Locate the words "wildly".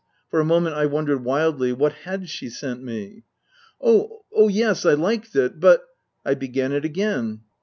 1.23-1.71